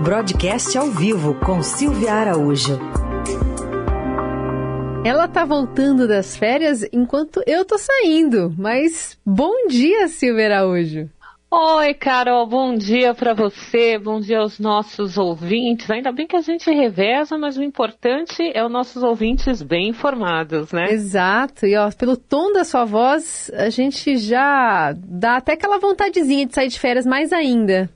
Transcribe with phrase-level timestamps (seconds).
[0.00, 2.78] Broadcast ao vivo com Silvia Araújo.
[5.04, 11.08] Ela tá voltando das férias enquanto eu tô saindo, mas bom dia, Silvia Araújo.
[11.50, 15.88] Oi, Carol, bom dia para você, bom dia aos nossos ouvintes.
[15.90, 20.72] Ainda bem que a gente reveza, mas o importante é os nossos ouvintes bem informados,
[20.72, 20.86] né?
[20.90, 26.46] Exato, e ó, pelo tom da sua voz, a gente já dá até aquela vontadezinha
[26.46, 27.90] de sair de férias mais ainda.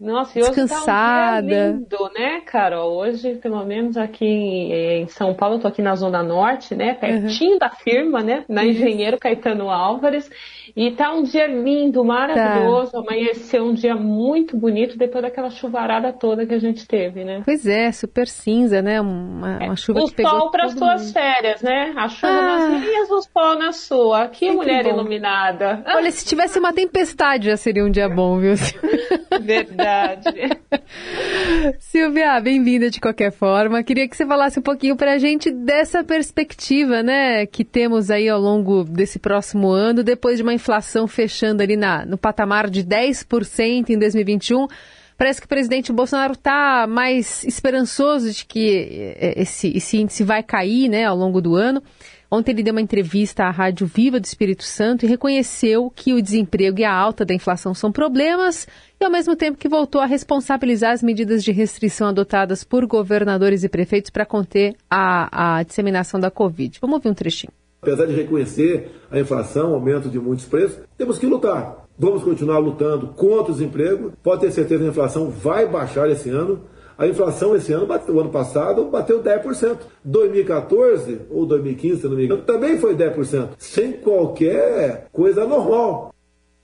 [0.00, 1.40] Nossa, e hoje Descansada.
[1.40, 2.98] tá um dia lindo, né, Carol?
[2.98, 7.54] Hoje, pelo menos aqui em, São Paulo, eu tô aqui na Zona Norte, né, pertinho
[7.54, 7.58] uhum.
[7.58, 10.30] da firma, né, na Engenheiro Caetano Álvares,
[10.76, 12.98] e tá um dia lindo, maravilhoso, tá.
[13.00, 17.42] amanheceu um dia muito bonito depois daquela chuvarada toda que a gente teve, né?
[17.44, 20.04] Pois é, super cinza, né, uma, uma chuva é.
[20.04, 21.92] que pegou O sol para as suas férias, né?
[21.96, 22.68] A chuva ah.
[22.68, 24.28] nas minhas, o sol na sua.
[24.28, 24.90] Que mulher bom.
[24.90, 25.82] iluminada.
[25.88, 28.54] Olha, se tivesse uma tempestade já seria um dia bom, viu?
[29.40, 30.60] Verdade verdade.
[31.80, 33.82] Silvia, bem-vinda de qualquer forma.
[33.82, 38.28] Queria que você falasse um pouquinho para a gente dessa perspectiva, né, que temos aí
[38.28, 42.84] ao longo desse próximo ano, depois de uma inflação fechando ali na, no patamar de
[42.84, 44.66] 10% em 2021.
[45.16, 50.44] Parece que o presidente Bolsonaro está mais esperançoso de que eh, esse, esse índice vai
[50.44, 51.82] cair né, ao longo do ano.
[52.30, 56.20] Ontem ele deu uma entrevista à Rádio Viva do Espírito Santo e reconheceu que o
[56.20, 58.68] desemprego e a alta da inflação são problemas
[59.00, 63.64] e, ao mesmo tempo, que voltou a responsabilizar as medidas de restrição adotadas por governadores
[63.64, 66.78] e prefeitos para conter a, a disseminação da Covid.
[66.82, 67.52] Vamos ouvir um trechinho.
[67.80, 71.86] Apesar de reconhecer a inflação, o aumento de muitos preços, temos que lutar.
[71.98, 74.12] Vamos continuar lutando contra o desemprego.
[74.22, 76.60] Pode ter certeza que a inflação vai baixar esse ano.
[76.98, 79.78] A inflação esse ano, bateu, o ano passado, bateu 10%.
[80.04, 86.12] 2014 ou 2015, se não me engano, também foi 10%, sem qualquer coisa normal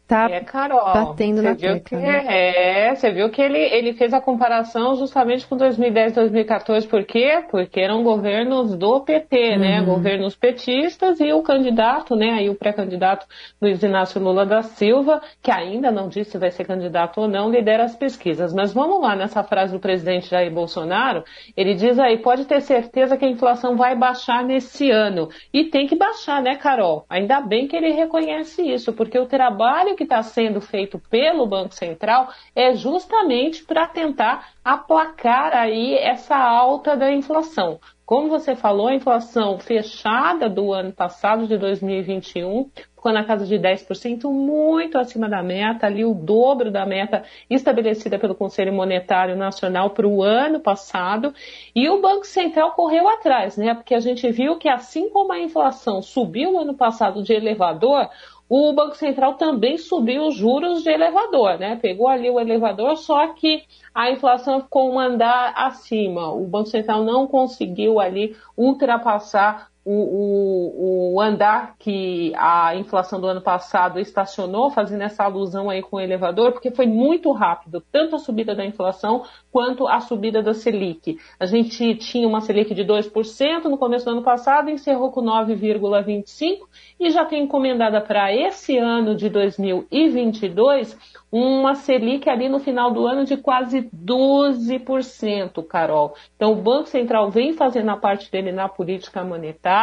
[0.06, 1.98] tá é, Carol, batendo na tecla.
[1.98, 2.24] Né?
[2.28, 7.42] É, você viu que ele, ele fez a comparação justamente com 2010, 2014, por quê?
[7.50, 9.54] Porque eram governos do PT, né?
[9.54, 9.58] uhum.
[9.58, 9.82] né?
[9.82, 12.32] Governos petistas e o candidato, né?
[12.32, 13.26] Aí o pré-candidato
[13.60, 17.50] Luiz Inácio Lula da Silva, que ainda não disse se vai ser candidato ou não,
[17.50, 18.52] lidera as pesquisas.
[18.52, 21.24] Mas vamos lá nessa frase do presidente Jair Bolsonaro,
[21.56, 25.28] ele diz aí, pode ter certeza que a inflação vai baixar nesse ano.
[25.52, 27.04] E tem que baixar, né, Carol?
[27.08, 31.74] Ainda bem que ele reconhece isso, porque o trabalho que está sendo feito pelo Banco
[31.74, 37.78] Central é justamente para tentar aplacar aí essa alta da inflação.
[38.06, 42.68] Como você falou, a inflação fechada do ano passado, de 2021,
[43.04, 48.18] ficou na casa de 10%, muito acima da meta, ali o dobro da meta estabelecida
[48.18, 51.32] pelo Conselho Monetário Nacional para o ano passado.
[51.74, 53.74] E o Banco Central correu atrás, né?
[53.74, 58.10] Porque a gente viu que assim como a inflação subiu no ano passado de elevador,
[58.48, 61.76] o Banco Central também subiu os juros de elevador, né?
[61.76, 66.32] Pegou ali o elevador, só que a inflação ficou um andar acima.
[66.32, 73.26] O Banco Central não conseguiu ali ultrapassar o, o, o, andar que a inflação do
[73.26, 78.16] ano passado estacionou, fazendo essa alusão aí com o elevador, porque foi muito rápido, tanto
[78.16, 81.18] a subida da inflação quanto a subida da Selic.
[81.38, 86.60] A gente tinha uma Selic de 2% no começo do ano passado, encerrou com 9,25%
[86.98, 90.96] e já tem encomendada para esse ano de 2022
[91.30, 96.14] uma Selic ali no final do ano de quase 12%, Carol.
[96.36, 99.73] Então, o Banco Central vem fazendo a parte dele na política monetária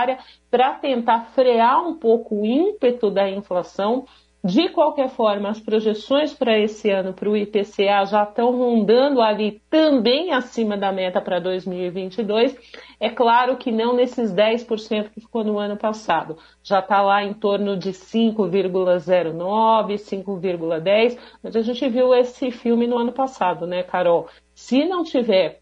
[0.49, 4.05] para tentar frear um pouco o ímpeto da inflação
[4.43, 9.61] de qualquer forma, as projeções para esse ano para o IPCA já estão rondando ali
[9.69, 12.57] também acima da meta para 2022.
[12.99, 16.39] É claro que não nesses 10% que ficou no ano passado.
[16.63, 21.19] Já está lá em torno de 5,09, 5,10.
[21.43, 24.27] Mas a gente viu esse filme no ano passado, né, Carol?
[24.55, 25.60] Se não tiver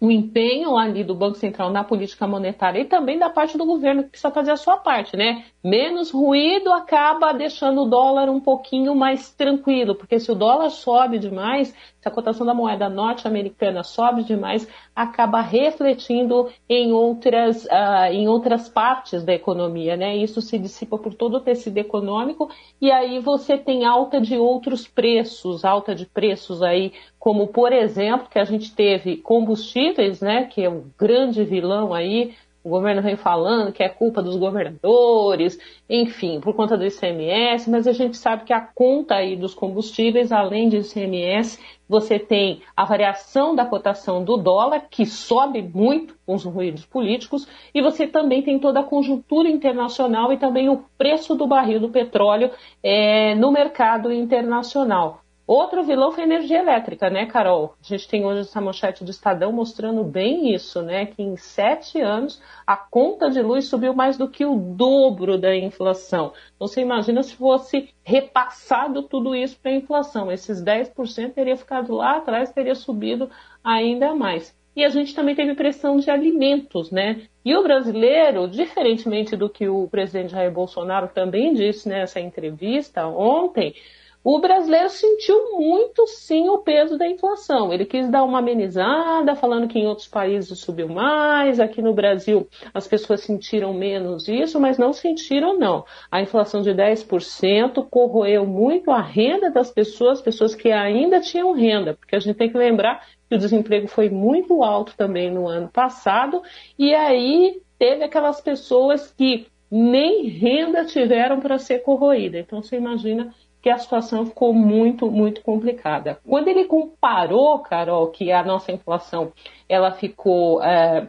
[0.00, 4.04] o empenho ali do Banco Central na política monetária e também da parte do governo
[4.04, 5.44] que precisa fazer a sua parte, né?
[5.62, 11.18] Menos ruído acaba deixando o dólar um pouquinho mais tranquilo, porque se o dólar sobe
[11.18, 18.28] demais, se a cotação da moeda norte-americana sobe demais, acaba refletindo em outras, uh, em
[18.28, 20.16] outras partes da economia, né?
[20.16, 22.48] Isso se dissipa por todo o tecido econômico
[22.80, 28.28] e aí você tem alta de outros preços, alta de preços aí, como por exemplo,
[28.30, 30.44] que a gente teve combustíveis, né?
[30.44, 32.34] Que é o grande vilão aí
[32.68, 37.86] o governo vem falando que é culpa dos governadores, enfim, por conta do ICMS, mas
[37.86, 42.84] a gente sabe que a conta aí dos combustíveis, além do ICMS, você tem a
[42.84, 48.42] variação da cotação do dólar, que sobe muito com os ruídos políticos, e você também
[48.42, 52.50] tem toda a conjuntura internacional e também o preço do barril do petróleo
[52.82, 55.22] é, no mercado internacional.
[55.48, 57.74] Outro vilão foi a energia elétrica, né, Carol?
[57.82, 61.06] A gente tem hoje essa manchete do Estadão mostrando bem isso, né?
[61.06, 65.56] Que em sete anos a conta de luz subiu mais do que o dobro da
[65.56, 66.34] inflação.
[66.54, 70.30] Então você imagina se fosse repassado tudo isso para a inflação.
[70.30, 73.30] Esses 10% teria ficado lá atrás, teria subido
[73.64, 74.54] ainda mais.
[74.76, 77.22] E a gente também teve pressão de alimentos, né?
[77.42, 83.74] E o brasileiro, diferentemente do que o presidente Jair Bolsonaro também disse nessa entrevista ontem,
[84.22, 87.72] o brasileiro sentiu muito sim o peso da inflação.
[87.72, 92.48] Ele quis dar uma amenizada, falando que em outros países subiu mais, aqui no Brasil
[92.74, 95.84] as pessoas sentiram menos isso, mas não sentiram não.
[96.10, 101.94] A inflação de 10% corroeu muito a renda das pessoas, pessoas que ainda tinham renda,
[101.94, 105.68] porque a gente tem que lembrar que o desemprego foi muito alto também no ano
[105.68, 106.42] passado,
[106.78, 112.38] e aí teve aquelas pessoas que nem renda tiveram para ser corroída.
[112.38, 116.18] Então você imagina que a situação ficou muito, muito complicada.
[116.26, 119.32] Quando ele comparou, Carol, que a nossa inflação
[119.68, 120.62] ela ficou.
[120.62, 121.08] É,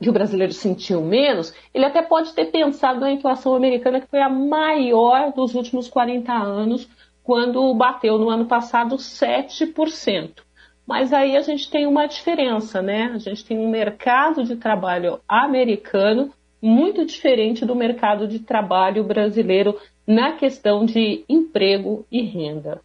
[0.00, 4.20] que o brasileiro sentiu menos, ele até pode ter pensado na inflação americana, que foi
[4.20, 6.86] a maior dos últimos 40 anos,
[7.24, 10.42] quando bateu no ano passado 7%.
[10.86, 13.10] Mas aí a gente tem uma diferença, né?
[13.14, 16.30] A gente tem um mercado de trabalho americano
[16.62, 22.80] muito diferente do mercado de trabalho brasileiro na questão de emprego e renda.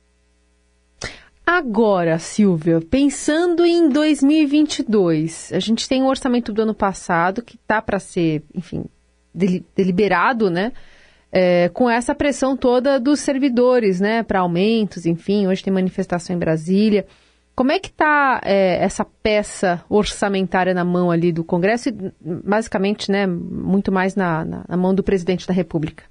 [1.46, 7.82] Agora, Silvia, pensando em 2022, a gente tem o orçamento do ano passado que está
[7.82, 8.86] para ser, enfim,
[9.76, 10.72] deliberado, né?
[11.30, 14.24] É, com essa pressão toda dos servidores, né?
[14.24, 17.06] Para aumentos, enfim, hoje tem manifestação em Brasília.
[17.54, 23.12] Como é que está é, essa peça orçamentária na mão ali do Congresso e, basicamente,
[23.12, 26.11] né, muito mais na, na, na mão do presidente da República?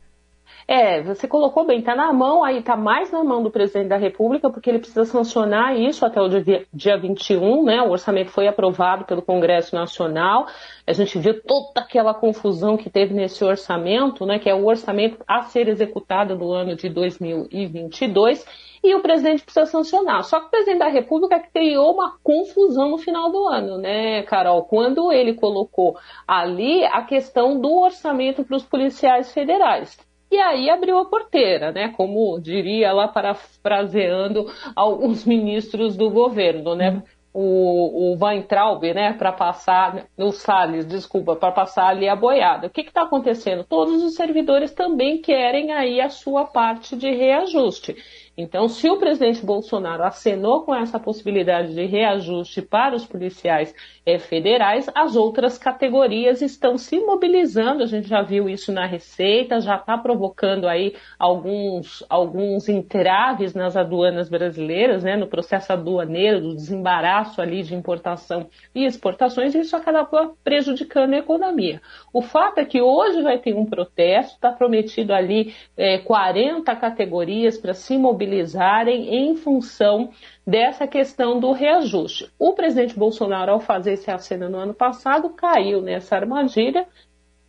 [0.66, 3.96] É, você colocou bem, está na mão, aí está mais na mão do presidente da
[3.96, 7.82] República, porque ele precisa sancionar isso até o dia, dia 21, né?
[7.82, 10.46] O orçamento foi aprovado pelo Congresso Nacional.
[10.86, 14.38] A gente viu toda aquela confusão que teve nesse orçamento, né?
[14.38, 18.44] Que é o orçamento a ser executado no ano de 2022
[18.82, 20.24] e o presidente precisa sancionar.
[20.24, 24.64] Só que o presidente da República criou uma confusão no final do ano, né, Carol?
[24.64, 29.98] Quando ele colocou ali a questão do orçamento para os policiais federais.
[30.30, 31.88] E aí abriu a porteira, né?
[31.88, 34.46] Como diria lá parafraseando
[34.76, 37.02] alguns ministros do governo, né?
[37.32, 42.66] O, o Weintraub, né, para passar, o Salles, desculpa, para passar ali a boiada.
[42.66, 43.62] O que está acontecendo?
[43.62, 47.96] Todos os servidores também querem aí a sua parte de reajuste.
[48.36, 53.74] Então, se o presidente Bolsonaro acenou com essa possibilidade de reajuste para os policiais
[54.06, 57.82] é, federais, as outras categorias estão se mobilizando.
[57.82, 63.76] A gente já viu isso na Receita, já está provocando aí alguns, alguns entraves nas
[63.76, 69.76] aduanas brasileiras, né, no processo aduaneiro, do desembaraço ali de importação e exportações, e isso
[69.76, 70.08] acaba
[70.42, 71.80] prejudicando a economia.
[72.12, 77.58] O fato é que hoje vai ter um protesto, está prometido ali é, 40 categorias
[77.58, 77.98] para se
[78.30, 80.10] mobilizarem em função
[80.46, 82.30] dessa questão do reajuste.
[82.38, 86.86] O presidente Bolsonaro, ao fazer esse aceno no ano passado, caiu nessa armadilha.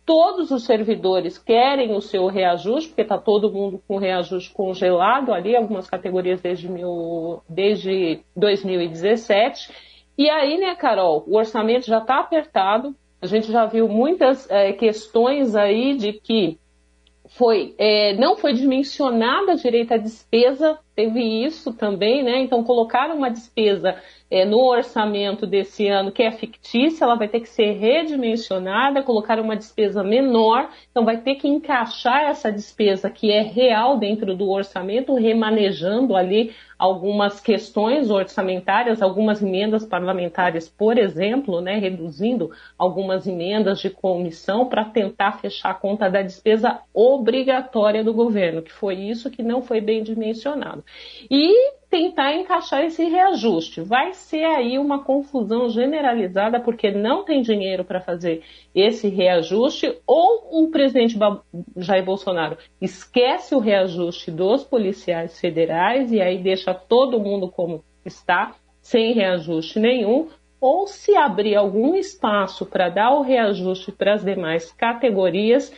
[0.04, 5.54] Todos os servidores querem o seu reajuste, porque está todo mundo com reajuste congelado ali,
[5.54, 9.72] algumas categorias desde, mil, desde 2017.
[10.18, 12.94] E aí, né, Carol, o orçamento já está apertado.
[13.20, 16.58] A gente já viu muitas é, questões aí de que
[17.34, 22.38] foi, é, não foi dimensionada direito a despesa, teve isso também, né?
[22.40, 23.96] Então colocaram uma despesa
[24.30, 29.42] é, no orçamento desse ano que é fictícia, ela vai ter que ser redimensionada, colocaram
[29.42, 34.48] uma despesa menor, então vai ter que encaixar essa despesa que é real dentro do
[34.48, 43.78] orçamento, remanejando ali algumas questões orçamentárias, algumas emendas parlamentares, por exemplo, né, reduzindo algumas emendas
[43.80, 49.30] de comissão para tentar fechar a conta da despesa obrigatória do governo, que foi isso
[49.30, 50.81] que não foi bem dimensionado.
[51.30, 53.82] E tentar encaixar esse reajuste.
[53.82, 58.42] Vai ser aí uma confusão generalizada porque não tem dinheiro para fazer
[58.74, 61.18] esse reajuste ou o presidente
[61.76, 68.54] Jair Bolsonaro esquece o reajuste dos policiais federais e aí deixa todo mundo como está,
[68.80, 70.28] sem reajuste nenhum,
[70.62, 75.72] ou se abrir algum espaço para dar o reajuste para as demais categorias,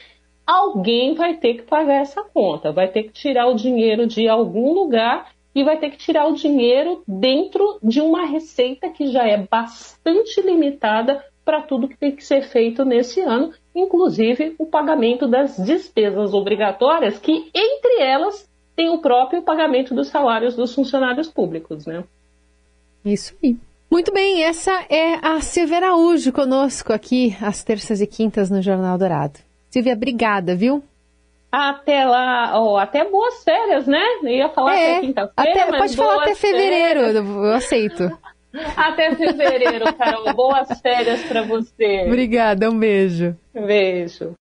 [0.47, 4.73] alguém vai ter que pagar essa conta, vai ter que tirar o dinheiro de algum
[4.73, 9.37] lugar e vai ter que tirar o dinheiro dentro de uma receita que já é
[9.37, 15.57] bastante limitada para tudo que tem que ser feito nesse ano, inclusive o pagamento das
[15.59, 22.03] despesas obrigatórias, que entre elas tem o próprio pagamento dos salários dos funcionários públicos, né?
[23.05, 23.57] Isso aí.
[23.91, 28.99] Muito bem, essa é a Silvia Araújo conosco aqui às terças e quintas no Jornal
[28.99, 29.39] Dourado.
[29.75, 30.85] Silvia, obrigada, viu?
[31.51, 34.05] Até lá, oh, até boas férias, né?
[34.23, 37.17] Eu ia falar é, até quinta-feira, mas Pode falar até fevereiro, férias.
[37.17, 38.19] eu aceito.
[38.77, 40.33] Até fevereiro, Carol.
[40.33, 42.05] Boas férias para você.
[42.07, 43.37] Obrigada, um beijo.
[43.53, 44.33] Beijo.